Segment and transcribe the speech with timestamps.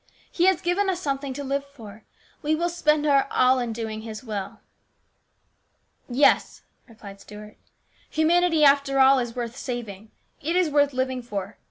[0.31, 2.05] "He has given us something to live for.
[2.41, 4.59] We will spend our all in doing His will.""
[6.09, 7.59] Yes," replied Stuart,"
[8.09, 10.09] humanity, after all, is worth saving;
[10.41, 11.59] it is worth living for.